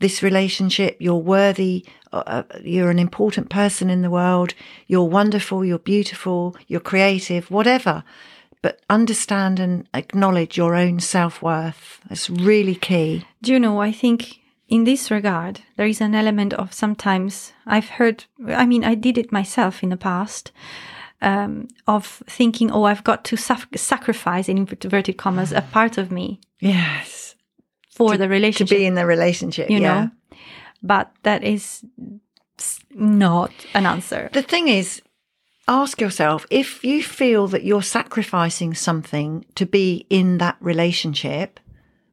this 0.00 0.22
relationship. 0.22 0.96
You're 0.98 1.14
worthy. 1.14 1.86
Uh, 2.12 2.42
you're 2.62 2.90
an 2.90 2.98
important 2.98 3.48
person 3.48 3.88
in 3.88 4.02
the 4.02 4.10
world. 4.10 4.54
You're 4.86 5.08
wonderful. 5.08 5.64
You're 5.64 5.78
beautiful. 5.78 6.56
You're 6.66 6.80
creative. 6.80 7.50
Whatever. 7.50 8.02
But 8.62 8.80
understand 8.90 9.58
and 9.60 9.88
acknowledge 9.94 10.56
your 10.56 10.74
own 10.74 11.00
self 11.00 11.40
worth. 11.40 12.00
That's 12.08 12.28
really 12.28 12.74
key. 12.74 13.24
Do 13.40 13.52
you 13.52 13.60
know, 13.60 13.80
I 13.80 13.92
think 13.92 14.40
in 14.68 14.84
this 14.84 15.10
regard, 15.10 15.62
there 15.76 15.86
is 15.86 16.00
an 16.00 16.14
element 16.14 16.52
of 16.54 16.72
sometimes 16.72 17.52
I've 17.66 17.88
heard, 17.88 18.24
I 18.48 18.66
mean, 18.66 18.84
I 18.84 18.94
did 18.94 19.16
it 19.16 19.32
myself 19.32 19.82
in 19.82 19.88
the 19.90 19.96
past. 19.96 20.52
Um, 21.22 21.68
of 21.86 22.22
thinking, 22.26 22.70
oh, 22.70 22.84
I've 22.84 23.04
got 23.04 23.26
to 23.26 23.36
sac- 23.36 23.76
sacrifice 23.76 24.48
in 24.48 24.56
inverted 24.56 25.18
commas 25.18 25.52
a 25.52 25.60
part 25.60 25.98
of 25.98 26.10
me 26.10 26.40
Yes. 26.60 27.29
For 27.90 28.16
the 28.16 28.28
relationship 28.28 28.68
To 28.68 28.74
be 28.74 28.86
in 28.86 28.94
the 28.94 29.06
relationship. 29.06 29.70
you 29.70 29.80
yeah. 29.80 30.04
know. 30.04 30.10
But 30.82 31.12
that 31.24 31.44
is 31.44 31.84
not 32.94 33.52
an 33.74 33.86
answer. 33.86 34.30
The 34.32 34.42
thing 34.42 34.68
is, 34.68 35.02
ask 35.68 36.00
yourself 36.00 36.46
if 36.50 36.82
you 36.84 37.02
feel 37.02 37.46
that 37.48 37.64
you're 37.64 37.82
sacrificing 37.82 38.74
something 38.74 39.44
to 39.54 39.66
be 39.66 40.06
in 40.08 40.38
that 40.38 40.56
relationship, 40.60 41.60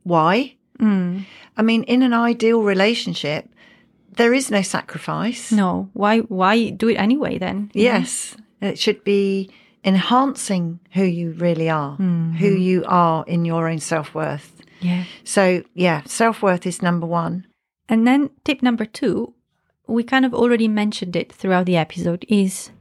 why? 0.04 0.56
Mm. 0.80 1.26
I 1.56 1.62
mean, 1.62 1.84
in 1.84 2.04
an 2.04 2.14
ideal 2.14 2.62
relationship, 2.62 3.50
there 4.12 4.34
is 4.34 4.52
no 4.52 4.62
sacrifice. 4.62 5.52
No, 5.52 5.90
why? 5.94 6.20
Why 6.20 6.70
do 6.70 6.90
it 6.90 6.96
anyway 6.96 7.38
then? 7.38 7.72
Yes, 7.74 8.36
it 8.62 8.78
should 8.80 9.04
be 9.04 9.50
enhancing 9.84 10.80
who 10.94 11.04
you 11.04 11.32
really 11.32 11.70
are, 11.70 11.96
who 11.96 12.50
you 12.50 12.84
are 12.88 13.24
in 13.28 13.46
your 13.46 13.68
own 13.68 13.80
self 13.80 14.14
worth. 14.14 14.54
Yeah. 14.80 15.06
So, 15.24 15.64
yeah, 15.74 16.04
self 16.06 16.42
worth 16.42 16.66
is 16.66 16.82
number 16.82 17.08
one. 17.08 17.48
And 17.90 18.06
then 18.06 18.30
tip 18.44 18.62
number 18.62 18.86
two, 18.86 19.34
we 19.88 20.04
kind 20.04 20.26
of 20.26 20.34
already 20.34 20.68
mentioned 20.68 21.16
it 21.16 21.32
throughout 21.32 21.66
the 21.66 21.78
episode, 21.78 22.26
is 22.28 22.72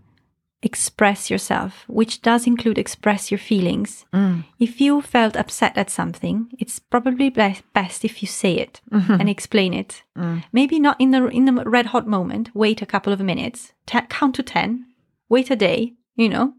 express 0.62 1.31
yourself, 1.31 1.85
which 1.87 2.23
does 2.23 2.47
include 2.47 2.79
express 2.79 3.31
your 3.31 3.38
feelings. 3.38 4.05
Mm. 4.12 4.45
If 4.59 4.81
you 4.81 5.00
felt 5.00 5.37
upset 5.37 5.76
at 5.76 5.91
something, 5.91 6.49
it's 6.59 6.79
probably 6.79 7.31
be- 7.31 7.61
best 7.73 8.05
if 8.05 8.23
you 8.23 8.29
say 8.29 8.55
it 8.55 8.81
mm-hmm. 8.91 9.12
and 9.12 9.29
explain 9.29 9.75
it. 9.75 10.03
Mm. 10.17 10.43
Maybe 10.53 10.81
not 10.81 11.00
in 11.00 11.11
the 11.12 11.29
in 11.29 11.45
the 11.45 11.53
red 11.65 11.87
hot 11.87 12.07
moment. 12.07 12.50
Wait 12.55 12.83
a 12.83 12.87
couple 12.87 13.12
of 13.12 13.21
minutes, 13.21 13.73
ta- 13.87 14.07
count 14.09 14.35
to 14.37 14.43
ten, 14.43 14.87
wait 15.29 15.50
a 15.50 15.57
day, 15.57 15.95
you 16.17 16.29
know, 16.29 16.55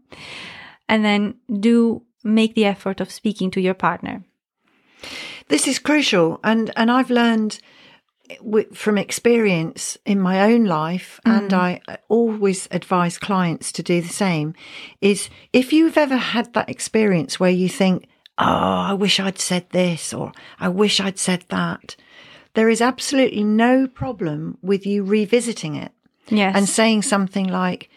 and 0.88 1.04
then 1.04 1.34
do 1.60 2.02
make 2.24 2.54
the 2.54 2.64
effort 2.64 3.00
of 3.00 3.10
speaking 3.10 3.50
to 3.50 3.60
your 3.60 3.74
partner. 3.74 4.24
This 5.48 5.66
is 5.66 5.78
crucial, 5.78 6.40
and 6.42 6.70
and 6.76 6.90
I've 6.90 7.10
learned 7.10 7.60
from 8.74 8.98
experience 8.98 9.96
in 10.04 10.20
my 10.20 10.52
own 10.52 10.66
life, 10.66 11.18
mm. 11.24 11.36
and 11.36 11.54
I 11.54 11.80
always 12.08 12.68
advise 12.70 13.16
clients 13.16 13.72
to 13.72 13.82
do 13.82 14.00
the 14.02 14.08
same. 14.08 14.54
Is 15.00 15.30
if 15.52 15.72
you've 15.72 15.96
ever 15.96 16.16
had 16.16 16.52
that 16.52 16.68
experience 16.68 17.40
where 17.40 17.50
you 17.50 17.68
think, 17.68 18.06
"Oh, 18.36 18.44
I 18.44 18.92
wish 18.92 19.18
I'd 19.18 19.38
said 19.38 19.70
this," 19.70 20.12
or 20.12 20.32
"I 20.60 20.68
wish 20.68 21.00
I'd 21.00 21.18
said 21.18 21.44
that," 21.48 21.96
there 22.54 22.68
is 22.68 22.80
absolutely 22.80 23.44
no 23.44 23.86
problem 23.86 24.58
with 24.62 24.84
you 24.86 25.04
revisiting 25.04 25.76
it 25.76 25.92
Yes. 26.28 26.54
and 26.56 26.68
saying 26.68 27.02
something 27.02 27.46
like, 27.46 27.88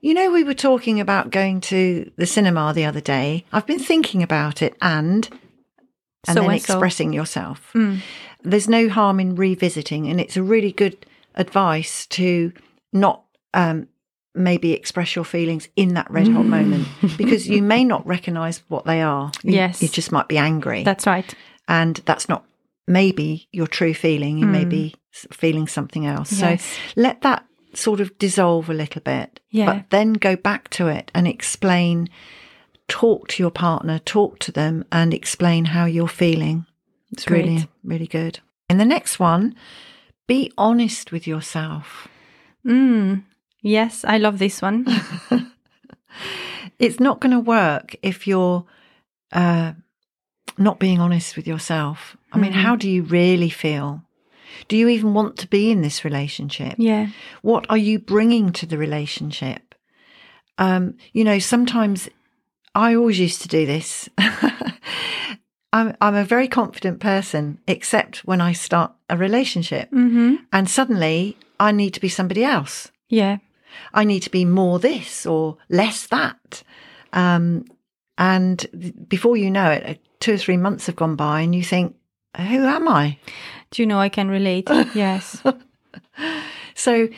you 0.00 0.14
know, 0.14 0.30
we 0.30 0.44
were 0.44 0.54
talking 0.54 1.00
about 1.00 1.30
going 1.30 1.60
to 1.62 2.10
the 2.16 2.26
cinema 2.26 2.72
the 2.74 2.84
other 2.84 3.00
day. 3.00 3.44
I've 3.52 3.66
been 3.66 3.78
thinking 3.78 4.22
about 4.22 4.62
it 4.62 4.76
and, 4.80 5.28
and 6.26 6.34
So 6.36 6.42
then 6.42 6.50
and 6.50 6.62
so. 6.62 6.74
expressing 6.74 7.12
yourself. 7.12 7.70
Mm. 7.74 8.00
There's 8.42 8.68
no 8.68 8.88
harm 8.88 9.20
in 9.20 9.34
revisiting. 9.36 10.08
And 10.08 10.20
it's 10.20 10.36
a 10.36 10.42
really 10.42 10.72
good 10.72 11.06
advice 11.34 12.06
to 12.08 12.52
not, 12.92 13.22
um, 13.54 13.88
maybe 14.34 14.72
express 14.72 15.14
your 15.14 15.24
feelings 15.24 15.68
in 15.76 15.94
that 15.94 16.10
red 16.10 16.26
hot 16.28 16.44
mm. 16.44 16.48
moment 16.48 16.88
because 17.16 17.48
you 17.48 17.62
may 17.62 17.84
not 17.84 18.04
recognize 18.06 18.62
what 18.68 18.84
they 18.84 19.00
are. 19.00 19.30
You- 19.42 19.54
Yes. 19.54 19.80
You 19.80 19.88
just 19.88 20.10
might 20.12 20.28
be 20.28 20.38
angry. 20.38 20.82
That's 20.82 21.06
right. 21.06 21.34
and 21.68 21.96
that's 22.04 22.28
not 22.28 22.44
maybe 22.86 23.48
your 23.52 23.66
true 23.66 23.94
feeling. 23.94 24.36
You 24.38 24.46
may 24.46 24.64
mm. 24.64 24.70
be 24.70 24.94
feeling 25.32 25.66
something 25.68 26.04
else. 26.04 26.32
Yes. 26.32 26.62
So 26.64 26.76
let 26.96 27.22
that 27.22 27.46
sort 27.72 28.00
of 28.00 28.18
dissolve 28.18 28.68
a 28.68 28.74
little 28.74 29.00
bit. 29.00 29.40
Yeah. 29.50 29.66
But 29.66 29.90
then 29.90 30.12
go 30.14 30.36
back 30.36 30.68
to 30.70 30.88
it 30.88 31.10
and 31.14 31.26
explain, 31.26 32.08
talk 32.88 33.28
to 33.28 33.42
your 33.42 33.50
partner, 33.50 33.98
talk 33.98 34.38
to 34.40 34.52
them 34.52 34.84
and 34.92 35.14
explain 35.14 35.66
how 35.66 35.84
you're 35.86 36.08
feeling. 36.08 36.66
It's 37.12 37.28
really, 37.28 37.56
Great. 37.56 37.68
really 37.82 38.06
good. 38.06 38.40
And 38.68 38.80
the 38.80 38.84
next 38.84 39.18
one, 39.18 39.54
be 40.26 40.52
honest 40.58 41.12
with 41.12 41.26
yourself. 41.26 42.08
Mm. 42.66 43.24
Yes, 43.62 44.04
I 44.04 44.18
love 44.18 44.38
this 44.38 44.60
one. 44.60 44.86
It's 46.78 47.00
not 47.00 47.20
going 47.20 47.32
to 47.32 47.40
work 47.40 47.96
if 48.02 48.26
you're 48.26 48.64
uh, 49.32 49.72
not 50.58 50.78
being 50.80 51.00
honest 51.00 51.36
with 51.36 51.46
yourself. 51.46 52.16
I 52.32 52.38
mean, 52.38 52.52
how 52.52 52.74
do 52.74 52.90
you 52.90 53.02
really 53.02 53.50
feel? 53.50 54.02
Do 54.66 54.76
you 54.76 54.88
even 54.88 55.14
want 55.14 55.36
to 55.38 55.48
be 55.48 55.70
in 55.70 55.82
this 55.82 56.04
relationship? 56.04 56.74
yeah. 56.78 57.08
What 57.42 57.66
are 57.70 57.76
you 57.76 57.98
bringing 57.98 58.52
to 58.52 58.66
the 58.66 58.78
relationship? 58.78 59.74
Um, 60.58 60.96
you 61.12 61.24
know, 61.24 61.38
sometimes 61.38 62.08
I 62.74 62.94
always 62.94 63.18
used 63.18 63.42
to 63.42 63.48
do 63.48 63.66
this. 63.66 64.08
I'm, 65.72 65.96
I'm 66.00 66.14
a 66.14 66.24
very 66.24 66.48
confident 66.48 67.00
person, 67.00 67.58
except 67.66 68.18
when 68.24 68.40
I 68.40 68.52
start 68.52 68.92
a 69.08 69.16
relationship. 69.16 69.90
Mm-hmm. 69.90 70.36
And 70.52 70.70
suddenly 70.70 71.36
I 71.58 71.72
need 71.72 71.94
to 71.94 72.00
be 72.00 72.08
somebody 72.08 72.44
else. 72.44 72.90
Yeah. 73.08 73.38
I 73.92 74.04
need 74.04 74.20
to 74.20 74.30
be 74.30 74.44
more 74.44 74.78
this 74.78 75.26
or 75.26 75.56
less 75.68 76.06
that. 76.08 76.62
Um, 77.12 77.64
and 78.18 78.58
th- 78.58 78.94
before 79.08 79.36
you 79.36 79.50
know 79.50 79.70
it, 79.70 79.84
uh, 79.84 79.94
two 80.20 80.34
or 80.34 80.38
three 80.38 80.56
months 80.56 80.86
have 80.86 80.96
gone 80.96 81.16
by 81.16 81.40
and 81.40 81.54
you 81.54 81.64
think, 81.64 81.96
who 82.36 82.64
am 82.64 82.88
I? 82.88 83.18
Do 83.70 83.82
you 83.82 83.86
know 83.86 83.98
I 83.98 84.08
can 84.08 84.28
relate? 84.28 84.68
yes. 84.94 85.42
So 86.74 87.08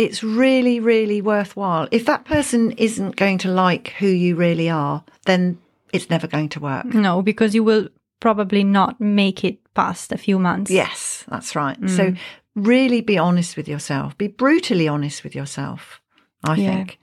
it's 0.00 0.22
really, 0.22 0.80
really 0.80 1.20
worthwhile. 1.20 1.88
If 1.90 2.06
that 2.06 2.24
person 2.24 2.72
isn't 2.72 3.16
going 3.16 3.38
to 3.38 3.48
like 3.50 3.88
who 3.98 4.06
you 4.06 4.34
really 4.36 4.70
are, 4.70 5.04
then 5.26 5.58
it's 5.92 6.08
never 6.10 6.26
going 6.26 6.48
to 6.50 6.60
work. 6.60 6.86
No, 6.86 7.22
because 7.22 7.54
you 7.54 7.62
will 7.64 7.88
probably 8.20 8.64
not 8.64 9.00
make 9.00 9.44
it 9.44 9.58
past 9.74 10.12
a 10.12 10.18
few 10.18 10.38
months. 10.38 10.70
Yes, 10.70 11.24
that's 11.28 11.54
right. 11.54 11.76
So 11.88 12.14
really 12.54 13.00
be 13.00 13.18
honest 13.18 13.56
with 13.56 13.68
yourself. 13.68 14.16
Be 14.18 14.28
brutally 14.28 14.88
honest 14.88 15.24
with 15.24 15.34
yourself, 15.34 16.00
I 16.44 16.54
Yeah. 16.56 16.70
think. 16.70 16.98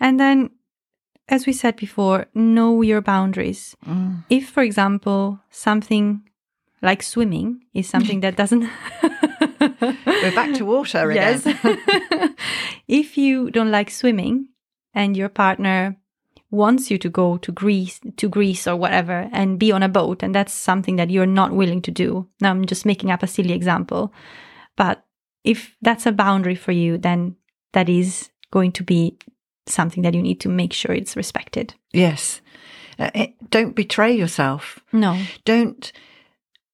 And 0.00 0.18
then, 0.18 0.50
as 1.28 1.46
we 1.46 1.52
said 1.52 1.76
before, 1.76 2.26
know 2.34 2.82
your 2.82 3.00
boundaries. 3.00 3.76
Mm. 3.86 4.24
If, 4.30 4.48
for 4.50 4.62
example, 4.62 5.40
something 5.50 6.22
like 6.82 7.02
swimming 7.02 7.64
is 7.74 7.88
something 7.88 8.20
that 8.20 8.36
doesn't. 8.36 8.68
We're 9.80 10.34
back 10.34 10.54
to 10.54 10.64
water 10.64 11.10
again. 11.10 11.42
yes. 11.44 12.30
if 12.88 13.18
you 13.18 13.50
don't 13.50 13.70
like 13.70 13.90
swimming 13.90 14.48
and 14.94 15.16
your 15.16 15.28
partner 15.28 15.96
wants 16.50 16.90
you 16.90 16.98
to 16.98 17.10
go 17.10 17.36
to 17.38 17.52
Greece 17.52 18.00
to 18.16 18.28
Greece 18.28 18.66
or 18.66 18.76
whatever 18.76 19.28
and 19.32 19.58
be 19.58 19.70
on 19.70 19.82
a 19.82 19.88
boat 19.88 20.22
and 20.22 20.34
that's 20.34 20.52
something 20.52 20.96
that 20.96 21.10
you're 21.10 21.26
not 21.26 21.52
willing 21.52 21.82
to 21.82 21.90
do. 21.90 22.26
Now 22.40 22.50
I'm 22.50 22.64
just 22.64 22.86
making 22.86 23.10
up 23.10 23.22
a 23.22 23.26
silly 23.26 23.52
example. 23.52 24.12
But 24.76 25.04
if 25.44 25.76
that's 25.82 26.06
a 26.06 26.12
boundary 26.12 26.54
for 26.54 26.72
you 26.72 26.98
then 26.98 27.36
that 27.72 27.88
is 27.88 28.30
going 28.50 28.72
to 28.72 28.82
be 28.82 29.18
something 29.66 30.02
that 30.02 30.14
you 30.14 30.22
need 30.22 30.40
to 30.40 30.48
make 30.48 30.72
sure 30.72 30.94
it's 30.94 31.16
respected. 31.16 31.74
Yes. 31.92 32.40
Uh, 32.98 33.10
it, 33.14 33.50
don't 33.50 33.76
betray 33.76 34.12
yourself. 34.12 34.80
No. 34.92 35.20
Don't, 35.44 35.92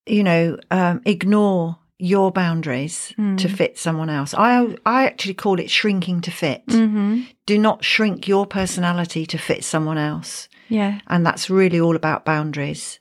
you 0.07 0.23
know, 0.23 0.59
um, 0.71 1.03
ignore 1.05 1.79
your 1.99 2.33
boundaries 2.33 3.13
to 3.17 3.49
fit 3.49 3.79
someone 3.79 4.11
else. 4.11 4.35
I 4.37 4.77
I 4.85 5.07
actually 5.07 5.35
call 5.35 5.61
it 5.61 5.71
shrinking 5.71 6.21
to 6.23 6.31
fit. 6.31 6.67
Mhm. 6.67 7.27
Do 7.47 7.59
not 7.59 7.85
shrink 7.85 8.27
your 8.29 8.47
personality 8.47 9.27
to 9.27 9.39
fit 9.39 9.65
someone 9.65 9.99
else. 9.99 10.49
Yeah. 10.69 10.99
And 11.07 11.25
that's 11.27 11.49
really 11.51 11.81
all 11.81 11.95
about 11.97 12.25
boundaries. 12.25 12.99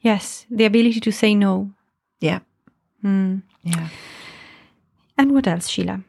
Yes, 0.00 0.46
the 0.50 0.64
ability 0.64 1.00
to 1.00 1.12
say 1.12 1.34
no. 1.34 1.70
Yeah. 2.20 2.40
Mm. 3.04 3.42
Yeah. 3.62 3.88
And 5.18 5.32
what 5.32 5.46
else, 5.46 5.68
Sheila? 5.68 6.00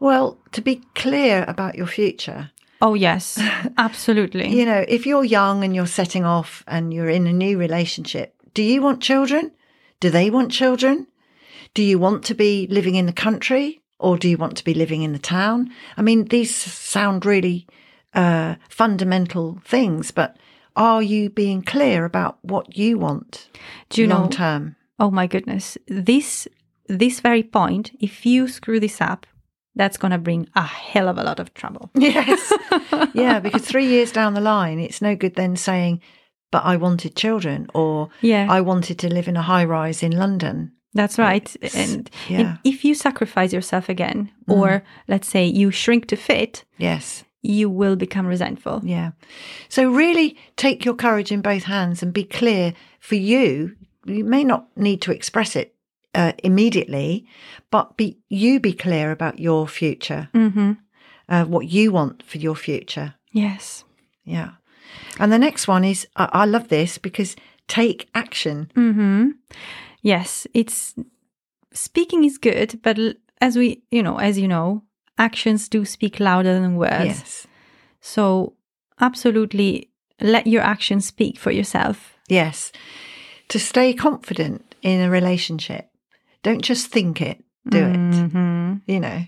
Well, 0.00 0.36
to 0.52 0.60
be 0.62 0.82
clear 0.94 1.44
about 1.48 1.74
your 1.76 1.86
future, 1.86 2.50
Oh 2.80 2.94
yes, 2.94 3.38
absolutely. 3.78 4.48
you 4.48 4.66
know, 4.66 4.84
if 4.88 5.06
you're 5.06 5.24
young 5.24 5.64
and 5.64 5.74
you're 5.74 5.86
setting 5.86 6.24
off 6.24 6.62
and 6.66 6.92
you're 6.92 7.08
in 7.08 7.26
a 7.26 7.32
new 7.32 7.56
relationship, 7.58 8.34
do 8.52 8.62
you 8.62 8.82
want 8.82 9.00
children? 9.02 9.52
Do 10.00 10.10
they 10.10 10.30
want 10.30 10.52
children? 10.52 11.06
Do 11.74 11.82
you 11.82 11.98
want 11.98 12.24
to 12.26 12.34
be 12.34 12.66
living 12.68 12.94
in 12.94 13.06
the 13.06 13.12
country 13.12 13.82
or 13.98 14.18
do 14.18 14.28
you 14.28 14.36
want 14.36 14.56
to 14.56 14.64
be 14.64 14.74
living 14.74 15.02
in 15.02 15.12
the 15.12 15.18
town? 15.18 15.70
I 15.96 16.02
mean, 16.02 16.26
these 16.26 16.54
sound 16.54 17.24
really 17.24 17.66
uh, 18.12 18.56
fundamental 18.68 19.60
things, 19.64 20.10
but 20.10 20.36
are 20.76 21.02
you 21.02 21.30
being 21.30 21.62
clear 21.62 22.04
about 22.04 22.38
what 22.42 22.76
you 22.76 22.98
want 22.98 23.48
Do 23.90 24.00
you 24.00 24.06
know? 24.06 24.20
long 24.20 24.30
term? 24.30 24.76
Oh 24.98 25.10
my 25.10 25.26
goodness, 25.26 25.76
this 25.88 26.46
this 26.86 27.20
very 27.20 27.42
point. 27.42 27.92
If 28.00 28.26
you 28.26 28.46
screw 28.46 28.78
this 28.78 29.00
up, 29.00 29.26
that's 29.74 29.96
gonna 29.96 30.18
bring 30.18 30.48
a 30.54 30.62
hell 30.62 31.08
of 31.08 31.18
a 31.18 31.24
lot 31.24 31.40
of 31.40 31.54
trouble. 31.54 31.90
Yes. 31.94 32.52
yeah, 33.14 33.40
because 33.40 33.66
three 33.66 33.86
years 33.86 34.12
down 34.12 34.34
the 34.34 34.40
line, 34.40 34.78
it's 34.78 35.02
no 35.02 35.16
good 35.16 35.34
then 35.34 35.56
saying, 35.56 36.00
but 36.54 36.64
I 36.64 36.76
wanted 36.76 37.16
children 37.16 37.66
or 37.74 38.10
Yeah. 38.20 38.46
I 38.48 38.60
wanted 38.60 38.96
to 39.00 39.08
live 39.12 39.26
in 39.26 39.36
a 39.36 39.42
high 39.42 39.64
rise 39.64 40.04
in 40.04 40.12
London. 40.12 40.70
That's 40.92 41.18
right. 41.18 41.56
And, 41.62 41.74
and 41.74 42.10
yeah. 42.28 42.56
if 42.62 42.84
you 42.84 42.94
sacrifice 42.94 43.52
yourself 43.52 43.88
again, 43.88 44.30
or 44.46 44.84
let's 45.08 45.28
say 45.28 45.44
you 45.46 45.72
shrink 45.72 46.06
to 46.06 46.16
fit, 46.16 46.64
Yes. 46.78 47.24
you 47.42 47.68
will 47.68 47.96
become 47.96 48.28
resentful. 48.28 48.82
Yeah. 48.84 49.10
So 49.68 49.90
really 49.90 50.36
take 50.54 50.84
your 50.84 50.94
courage 50.94 51.32
in 51.32 51.42
both 51.42 51.64
hands 51.64 52.04
and 52.04 52.12
be 52.12 52.22
clear 52.22 52.72
for 53.00 53.16
you. 53.16 53.74
You 54.06 54.24
may 54.24 54.44
not 54.44 54.68
need 54.76 55.00
to 55.02 55.12
express 55.12 55.56
it 55.56 55.74
uh, 56.14 56.34
immediately, 56.44 57.26
but 57.72 57.96
be 57.96 58.18
you 58.28 58.60
be 58.60 58.72
clear 58.74 59.10
about 59.10 59.40
your 59.40 59.66
future, 59.66 60.28
hmm 60.32 60.72
uh, 61.28 61.44
what 61.46 61.66
you 61.66 61.90
want 61.90 62.22
for 62.22 62.38
your 62.38 62.54
future. 62.54 63.14
Yes. 63.32 63.84
Yeah. 64.24 64.50
And 65.18 65.32
the 65.32 65.38
next 65.38 65.68
one 65.68 65.84
is 65.84 66.06
I, 66.16 66.28
I 66.32 66.44
love 66.44 66.68
this 66.68 66.98
because 66.98 67.36
take 67.68 68.08
action. 68.14 68.70
hmm 68.74 69.30
Yes, 70.02 70.46
it's 70.52 70.94
speaking 71.72 72.24
is 72.24 72.36
good, 72.38 72.78
but 72.82 72.98
as 73.40 73.56
we, 73.56 73.82
you 73.90 74.02
know, 74.02 74.18
as 74.18 74.38
you 74.38 74.46
know, 74.48 74.82
actions 75.18 75.68
do 75.68 75.84
speak 75.84 76.20
louder 76.20 76.60
than 76.60 76.76
words. 76.76 77.04
Yes. 77.04 77.46
So, 78.00 78.54
absolutely 79.00 79.90
let 80.20 80.46
your 80.46 80.62
actions 80.62 81.06
speak 81.06 81.38
for 81.38 81.50
yourself. 81.50 82.18
Yes. 82.28 82.70
To 83.48 83.58
stay 83.58 83.94
confident 83.94 84.74
in 84.82 85.00
a 85.00 85.10
relationship, 85.10 85.88
don't 86.42 86.62
just 86.62 86.88
think 86.88 87.20
it, 87.20 87.42
do 87.68 87.78
it. 87.78 87.96
Mhm. 87.96 88.82
You 88.86 89.00
know, 89.00 89.24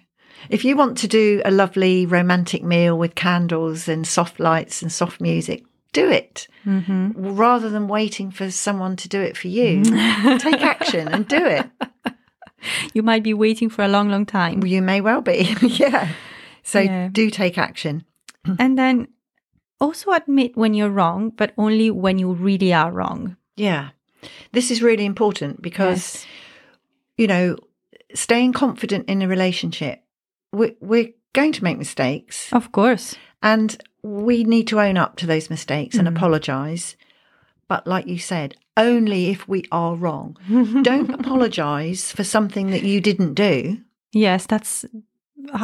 if 0.51 0.65
you 0.65 0.77
want 0.77 0.99
to 0.99 1.09
do 1.09 1.43
a 1.45 1.51
lovely 1.51 2.07
romantic 2.07 2.63
meal 2.63 2.97
with 2.99 3.15
candles 3.15 3.89
and 3.89 4.07
soft 4.07 4.39
lights 4.41 4.83
and 4.83 4.91
soft 4.93 5.21
music, 5.21 5.65
do 5.93 6.11
it 6.11 6.49
Mhm. 6.67 7.15
rather 7.17 7.71
than 7.71 7.89
waiting 7.89 8.31
for 8.31 8.51
someone 8.51 8.97
to 8.97 9.09
do 9.09 9.21
it 9.21 9.37
for 9.37 9.49
you. 9.49 9.83
Take 10.39 10.61
action 10.63 11.09
and 11.09 11.27
do 11.29 11.45
it. 11.45 11.67
You 12.95 13.03
might 13.03 13.23
be 13.23 13.33
waiting 13.35 13.71
for 13.71 13.83
a 13.85 13.89
long, 13.89 14.09
long 14.11 14.27
time. 14.27 14.65
You 14.65 14.83
may 14.83 15.01
well 15.01 15.21
be. 15.21 15.55
yeah. 15.63 16.09
So 16.63 16.81
Yeah. 16.81 17.09
do 17.13 17.31
take 17.31 17.57
action. 17.59 18.05
and 18.59 18.77
then 18.77 19.09
also 19.81 20.11
admit 20.13 20.57
when 20.57 20.75
you're 20.75 20.91
wrong, 20.91 21.31
but 21.31 21.53
only 21.57 21.91
when 21.91 22.19
you 22.19 22.33
really 22.33 22.73
are 22.75 22.91
wrong. 22.91 23.37
Yeah. 23.57 23.91
This 24.53 24.71
is 24.71 24.83
really 24.83 25.05
important 25.05 25.63
because, 25.63 26.27
you 27.17 27.27
know, 27.29 27.57
staying 28.15 28.53
confident 28.53 29.09
in 29.09 29.23
a 29.23 29.29
relationship, 29.29 30.03
we're, 30.59 30.75
we're 30.81 31.11
going 31.33 31.53
to 31.53 31.65
make 31.65 31.79
mistakes 31.79 32.53
Of 32.53 32.73
course. 32.73 33.15
and 33.43 33.69
we 34.03 34.45
need 34.45 34.67
to 34.69 34.81
own 34.81 34.97
up 34.97 35.17
to 35.17 35.27
those 35.27 35.51
mistakes 35.51 35.97
and 35.97 36.07
Mhm. 36.09 36.17
apologize. 36.17 36.97
But 37.69 37.87
like 37.87 38.07
you 38.07 38.19
said, 38.19 38.55
only 38.77 39.31
if 39.31 39.49
we 39.49 39.65
are 39.73 39.95
wrong. 39.97 40.37
Don't 40.83 41.11
apologize 41.11 42.13
for 42.13 42.25
something 42.25 42.71
that 42.71 42.83
you 42.85 43.01
didn't 43.01 43.35
do. 43.35 43.79
Yes, 44.13 44.47
that's, 44.47 44.85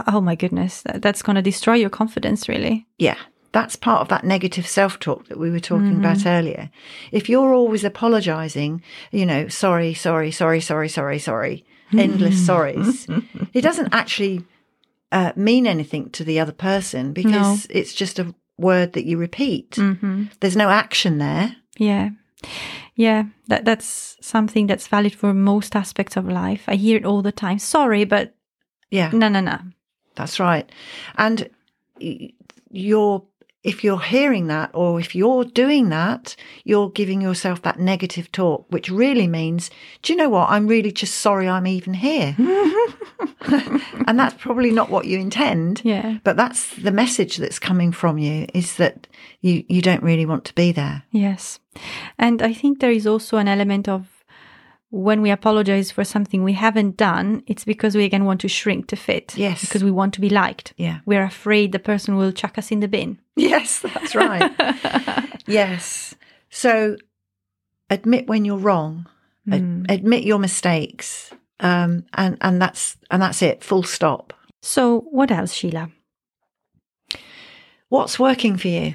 oh 0.08 0.20
my 0.20 0.34
goodness, 0.34 0.82
that, 0.82 1.00
that's 1.02 1.22
going 1.22 1.36
to 1.36 1.42
destroy 1.42 1.74
your 1.74 1.90
confidence, 1.90 2.48
really. 2.48 2.86
Yeah. 2.98 3.16
That's 3.52 3.76
part 3.76 4.00
of 4.00 4.08
that 4.08 4.24
negative 4.24 4.66
self 4.66 4.98
talk 4.98 5.28
that 5.28 5.38
we 5.38 5.50
were 5.50 5.60
talking 5.60 5.98
about 5.98 6.24
earlier. 6.26 6.70
If 7.12 7.28
you're 7.28 7.52
always 7.54 7.84
apologizing, 7.84 8.82
you 9.10 9.26
know, 9.26 9.48
sorry, 9.48 9.92
sorry, 9.94 10.30
sorry, 10.30 10.60
sorry, 10.62 10.88
sorry, 10.88 11.18
sorry, 11.18 11.64
endless 11.96 12.36
sorries, 12.48 13.06
it 13.52 13.60
doesn't 13.60 13.92
actually 13.92 14.44
uh, 15.12 15.32
mean 15.36 15.66
anything 15.66 16.10
to 16.10 16.24
the 16.24 16.40
other 16.40 16.52
person 16.52 17.12
because 17.12 17.66
it's 17.70 17.94
just 17.94 18.18
a 18.18 18.34
word 18.58 18.92
that 18.92 19.04
you 19.04 19.18
repeat. 19.20 19.76
hmm 19.76 20.24
There's 20.40 20.56
no 20.56 20.68
action 20.70 21.18
there. 21.18 21.56
Yeah. 21.78 22.10
Yeah, 22.94 23.24
that 23.48 23.64
that's 23.64 24.16
something 24.20 24.66
that's 24.68 24.88
valid 24.88 25.14
for 25.14 25.32
most 25.34 25.76
aspects 25.76 26.16
of 26.16 26.26
life. 26.26 26.64
I 26.68 26.74
hear 26.76 26.96
it 26.96 27.04
all 27.06 27.22
the 27.22 27.32
time. 27.32 27.58
Sorry, 27.58 28.04
but 28.04 28.34
Yeah, 28.90 29.10
no, 29.12 29.28
no, 29.28 29.40
no. 29.40 29.58
that's 30.14 30.38
right. 30.40 30.68
And 31.16 31.48
y- 32.00 32.32
you're, 32.70 33.22
if 33.62 33.84
you're 33.84 34.00
hearing 34.00 34.48
that 34.48 34.70
or 34.74 34.98
if 34.98 35.14
you're 35.14 35.44
doing 35.44 35.88
that, 35.90 36.34
you're 36.64 36.90
giving 36.90 37.20
yourself 37.20 37.62
that 37.62 37.78
negative 37.78 38.30
talk, 38.32 38.66
which 38.70 38.90
really 38.90 39.26
means, 39.28 39.70
do 40.02 40.12
you 40.12 40.16
know 40.16 40.28
what? 40.28 40.50
I'm 40.50 40.66
really 40.66 40.90
just 40.90 41.14
sorry 41.14 41.48
I'm 41.48 41.66
even 41.66 41.94
here. 41.94 42.34
and 44.06 44.18
that's 44.18 44.34
probably 44.34 44.72
not 44.72 44.90
what 44.90 45.06
you 45.06 45.18
intend. 45.18 45.80
Yeah. 45.84 46.18
But 46.24 46.36
that's 46.36 46.74
the 46.76 46.90
message 46.90 47.36
that's 47.36 47.58
coming 47.58 47.92
from 47.92 48.18
you 48.18 48.46
is 48.52 48.76
that 48.76 49.06
you, 49.40 49.64
you 49.68 49.80
don't 49.80 50.02
really 50.02 50.26
want 50.26 50.44
to 50.46 50.54
be 50.54 50.72
there. 50.72 51.04
Yes. 51.12 51.60
And 52.18 52.42
I 52.42 52.52
think 52.52 52.80
there 52.80 52.90
is 52.90 53.06
also 53.06 53.36
an 53.36 53.48
element 53.48 53.88
of 53.88 54.11
when 54.92 55.22
we 55.22 55.30
apologize 55.30 55.90
for 55.90 56.04
something 56.04 56.44
we 56.44 56.52
haven't 56.52 56.96
done, 56.98 57.42
it's 57.46 57.64
because 57.64 57.96
we 57.96 58.04
again 58.04 58.26
want 58.26 58.40
to 58.42 58.48
shrink 58.48 58.86
to 58.88 58.96
fit. 58.96 59.34
Yes. 59.36 59.62
Because 59.62 59.82
we 59.82 59.90
want 59.90 60.12
to 60.14 60.20
be 60.20 60.28
liked. 60.28 60.74
Yeah. 60.76 60.98
We're 61.06 61.24
afraid 61.24 61.72
the 61.72 61.78
person 61.78 62.16
will 62.16 62.30
chuck 62.30 62.58
us 62.58 62.70
in 62.70 62.80
the 62.80 62.88
bin. 62.88 63.18
Yes, 63.34 63.80
that's 63.80 64.14
right. 64.14 64.52
yes. 65.46 66.14
So 66.50 66.96
admit 67.90 68.26
when 68.28 68.44
you're 68.44 68.58
wrong. 68.58 69.06
Ad- 69.50 69.60
Mm. 69.62 69.90
admit 69.90 70.22
your 70.22 70.38
mistakes. 70.38 71.32
Um, 71.58 72.04
and, 72.14 72.36
and 72.42 72.60
that's 72.62 72.96
and 73.10 73.20
that's 73.22 73.42
it. 73.42 73.64
Full 73.64 73.82
stop. 73.82 74.32
So, 74.62 75.00
what 75.10 75.30
else, 75.32 75.52
Sheila? 75.52 75.90
What's 77.88 78.18
working 78.18 78.56
for 78.56 78.68
you? 78.68 78.94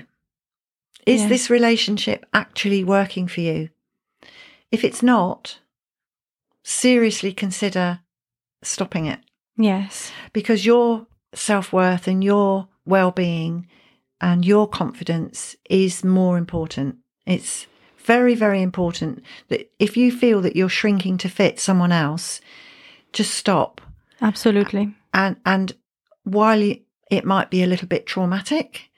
Is 1.06 1.22
Yeah. 1.24 1.28
this 1.30 1.50
relationship 1.50 2.26
actually 2.34 2.84
working 2.84 3.28
for 3.28 3.42
you? 3.42 3.70
If 4.72 4.84
it's 4.84 5.02
not, 5.04 5.60
seriously 6.72 7.32
consider 7.32 8.00
stopping 8.62 9.06
it 9.06 9.20
Yes. 9.58 10.12
because 10.34 10.66
your 10.66 11.08
self 11.34 11.72
worth 11.72 12.08
and 12.10 12.22
your 12.24 12.68
well 12.86 13.12
being 13.12 13.68
and 14.20 14.44
your 14.46 14.68
confidence 14.68 15.56
is 15.70 16.04
more 16.04 16.38
important. 16.38 16.98
It's 17.26 17.68
very, 17.98 18.36
very 18.36 18.62
important 18.62 19.24
that 19.48 19.72
if 19.80 19.96
you 19.96 20.12
feel 20.12 20.42
that 20.42 20.56
you're 20.56 20.70
shrinking 20.70 21.18
to 21.20 21.30
fit 21.30 21.60
someone 21.60 21.92
else, 21.94 22.42
just 23.14 23.34
stop. 23.34 23.80
Absolutely. 24.22 24.94
And 25.14 25.38
and 25.46 25.74
while 26.24 26.62
it- 26.62 26.84
it 27.10 27.24
might 27.26 27.50
be 27.50 27.64
a 27.64 27.68
little 27.68 27.88
bit 27.88 28.06
traumatic, 28.06 28.90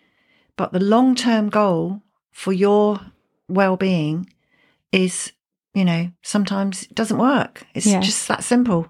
but 0.57 0.71
the 0.73 0.79
long 0.79 1.13
term 1.15 1.49
goal 1.49 2.01
for 2.31 2.51
your 2.53 2.99
well 3.47 3.77
being 3.77 4.27
is, 4.91 5.31
you 5.73 5.85
know, 5.85 6.11
sometimes 6.23 6.83
it 6.83 6.95
doesn't 6.95 7.17
work. 7.17 7.65
It's 7.73 7.85
Yes. 7.85 8.05
just 8.05 8.27
that 8.27 8.43
simple. 8.43 8.87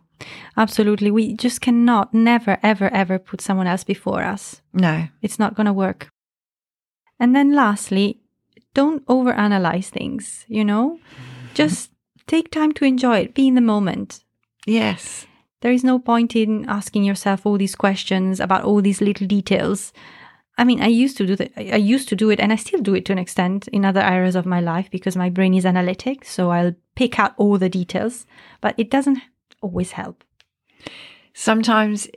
Absolutely. 0.58 1.12
We 1.12 1.34
just 1.34 1.62
cannot, 1.62 2.14
never, 2.14 2.58
ever, 2.62 2.92
ever 2.94 3.20
put 3.20 3.42
someone 3.42 3.68
else 3.68 3.84
before 3.84 4.24
us. 4.24 4.62
No. 4.74 5.08
It's 5.22 5.40
not 5.40 5.56
going 5.56 5.66
to 5.66 5.74
work. 5.74 6.10
And 7.20 7.36
then 7.36 7.54
lastly, 7.54 8.20
don't 8.74 9.06
overanalyze 9.08 9.88
things, 9.90 10.46
you 10.48 10.64
know? 10.66 11.00
Mm-hmm. 11.00 11.54
Just 11.54 11.92
take 12.28 12.52
time 12.52 12.72
to 12.74 12.86
enjoy 12.86 13.20
it, 13.20 13.34
be 13.34 13.48
in 13.48 13.56
the 13.56 13.62
moment. 13.62 14.24
Yes. 14.66 15.26
There 15.62 15.72
is 15.72 15.84
no 15.84 16.00
point 16.00 16.36
in 16.36 16.68
asking 16.70 17.04
yourself 17.04 17.46
all 17.46 17.58
these 17.58 17.76
questions 17.76 18.40
about 18.40 18.64
all 18.64 18.82
these 18.82 19.02
little 19.02 19.28
details. 19.28 19.92
I 20.60 20.64
mean, 20.66 20.82
I 20.82 20.88
used 20.88 21.18
to 21.18 21.26
do 21.26 21.36
that. 21.38 21.52
I 21.58 21.78
used 21.96 22.10
to 22.10 22.16
do 22.16 22.30
it, 22.30 22.40
and 22.40 22.52
I 22.52 22.58
still 22.58 22.82
do 22.82 22.94
it 22.96 23.06
to 23.06 23.12
an 23.14 23.18
extent 23.20 23.68
in 23.70 23.86
other 23.86 24.02
areas 24.02 24.36
of 24.36 24.46
my 24.46 24.60
life 24.60 24.90
because 24.92 25.16
my 25.16 25.30
brain 25.30 25.54
is 25.54 25.66
analytic. 25.66 26.26
So 26.26 26.52
I'll 26.52 26.76
pick 26.96 27.18
out 27.20 27.34
all 27.38 27.58
the 27.58 27.70
details, 27.70 28.26
but 28.62 28.76
it 28.78 28.92
doesn't 28.92 29.20
always 29.62 29.92
help. 29.94 30.24
Sometimes 31.34 32.08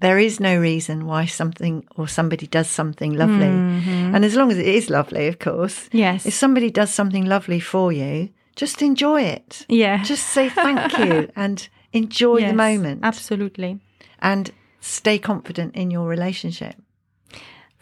there 0.00 0.18
is 0.18 0.40
no 0.40 0.58
reason 0.58 1.06
why 1.06 1.26
something 1.26 1.84
or 1.96 2.08
somebody 2.08 2.46
does 2.46 2.68
something 2.68 3.12
lovely. 3.12 3.46
Mhm. 3.46 4.14
And 4.14 4.24
as 4.24 4.34
long 4.34 4.50
as 4.50 4.58
it 4.58 4.66
is 4.66 4.90
lovely, 4.90 5.28
of 5.28 5.38
course, 5.38 5.88
Yes. 5.92 6.26
if 6.26 6.34
somebody 6.34 6.70
does 6.70 6.92
something 6.92 7.24
lovely 7.24 7.60
for 7.60 7.92
you, 7.92 8.30
just 8.56 8.82
enjoy 8.82 9.22
it. 9.22 9.64
yeah. 9.68 10.02
Just 10.02 10.26
say 10.28 10.48
thank 10.48 10.98
you 10.98 11.28
and 11.36 11.68
enjoy 11.92 12.40
the 12.40 12.52
moment 12.54 13.00
Absolutely. 13.04 13.78
and 14.20 14.50
stay 14.80 15.18
confident 15.18 15.76
in 15.76 15.90
your 15.92 16.08
relationship. 16.08 16.74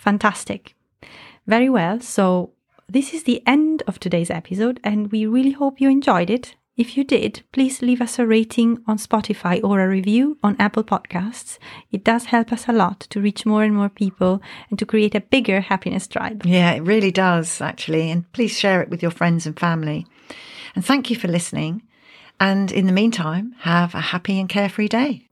Fantastic. 0.00 0.74
Very 1.46 1.68
well. 1.68 2.00
So, 2.00 2.52
this 2.88 3.12
is 3.12 3.24
the 3.24 3.42
end 3.46 3.82
of 3.86 4.00
today's 4.00 4.30
episode, 4.30 4.80
and 4.82 5.12
we 5.12 5.26
really 5.26 5.52
hope 5.52 5.78
you 5.78 5.90
enjoyed 5.90 6.30
it. 6.30 6.56
If 6.74 6.96
you 6.96 7.04
did, 7.04 7.42
please 7.52 7.82
leave 7.82 8.00
us 8.00 8.18
a 8.18 8.26
rating 8.26 8.82
on 8.86 8.96
Spotify 8.96 9.62
or 9.62 9.80
a 9.80 9.88
review 9.88 10.38
on 10.42 10.56
Apple 10.58 10.84
Podcasts. 10.84 11.58
It 11.92 12.02
does 12.02 12.24
help 12.26 12.50
us 12.50 12.66
a 12.66 12.72
lot 12.72 13.00
to 13.10 13.20
reach 13.20 13.44
more 13.44 13.62
and 13.62 13.76
more 13.76 13.90
people 13.90 14.40
and 14.70 14.78
to 14.78 14.86
create 14.86 15.14
a 15.14 15.20
bigger 15.20 15.60
happiness 15.60 16.08
tribe. 16.08 16.46
Yeah, 16.46 16.72
it 16.72 16.80
really 16.80 17.10
does, 17.10 17.60
actually. 17.60 18.10
And 18.10 18.32
please 18.32 18.58
share 18.58 18.80
it 18.80 18.88
with 18.88 19.02
your 19.02 19.10
friends 19.10 19.44
and 19.44 19.60
family. 19.60 20.06
And 20.74 20.82
thank 20.82 21.10
you 21.10 21.16
for 21.16 21.28
listening. 21.28 21.82
And 22.40 22.72
in 22.72 22.86
the 22.86 22.92
meantime, 22.92 23.54
have 23.60 23.94
a 23.94 24.00
happy 24.00 24.40
and 24.40 24.48
carefree 24.48 24.88
day. 24.88 25.28